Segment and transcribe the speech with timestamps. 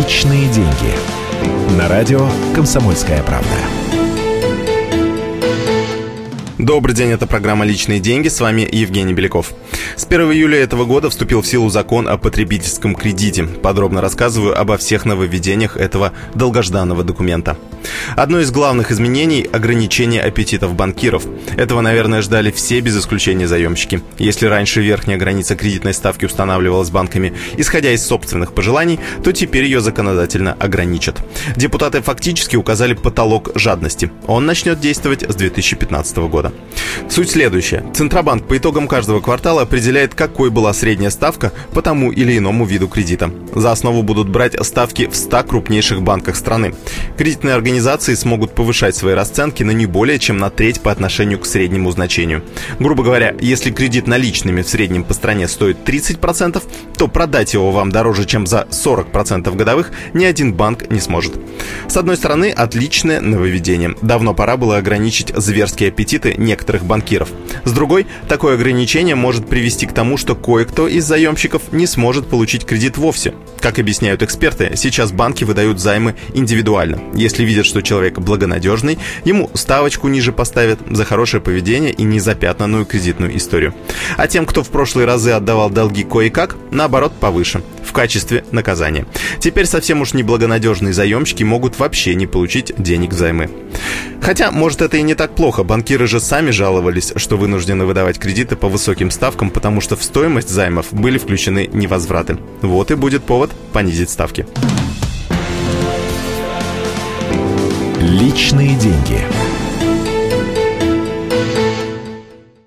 [0.00, 1.76] Личные деньги.
[1.76, 3.48] На радио «Комсомольская правда».
[6.56, 9.52] Добрый день, это программа «Личные деньги», с вами Евгений Беляков.
[9.96, 13.44] С 1 июля этого года вступил в силу закон о потребительском кредите.
[13.44, 17.58] Подробно рассказываю обо всех нововведениях этого долгожданного документа.
[18.16, 21.24] Одно из главных изменений– ограничение аппетитов банкиров.
[21.56, 24.02] Этого, наверное, ждали все без исключения заемщики.
[24.18, 29.80] Если раньше верхняя граница кредитной ставки устанавливалась банками, исходя из собственных пожеланий, то теперь ее
[29.80, 31.16] законодательно ограничат.
[31.56, 34.10] Депутаты фактически указали потолок жадности.
[34.26, 36.52] Он начнет действовать с 2015 года.
[37.08, 37.84] Суть следующая.
[37.94, 42.88] Центробанк по итогам каждого квартала определяет, какой была средняя ставка по тому или иному виду
[42.88, 43.30] кредита.
[43.54, 46.74] За основу будут брать ставки в 100 крупнейших банках страны.
[47.16, 51.46] Кредитные организации смогут повышать свои расценки на не более чем на треть по отношению к
[51.46, 52.42] среднему значению.
[52.78, 56.62] Грубо говоря, если кредит наличными в среднем по стране стоит 30%,
[56.96, 61.34] то продать его вам дороже, чем за 40% годовых, ни один банк не сможет.
[61.88, 63.94] С одной стороны, отличное нововведение.
[64.02, 67.28] Давно пора было ограничить зверские аппетиты некоторых банкиров.
[67.64, 72.64] С другой, такое ограничение может привести к тому, что кое-кто из заемщиков не сможет получить
[72.64, 73.34] кредит вовсе.
[73.60, 77.00] Как объясняют эксперты, сейчас банки выдают займы индивидуально.
[77.14, 83.36] Если видят, что человек благонадежный, ему ставочку ниже поставят за хорошее поведение и незапятнанную кредитную
[83.36, 83.74] историю.
[84.16, 89.04] А тем, кто в прошлые разы отдавал долги кое-как, наоборот, повыше, в качестве наказания.
[89.40, 93.50] Теперь совсем уж неблагонадежные заемщики могут вообще не получить денег взаймы.
[94.22, 95.62] Хотя, может, это и не так плохо.
[95.64, 100.48] Банкиры же сами жаловались, что вынуждены выдавать кредиты по высоким ставкам, потому что в стоимость
[100.48, 102.38] займов были включены невозвраты.
[102.62, 104.46] Вот и будет повод понизить ставки.
[108.40, 109.49] Личные деньги.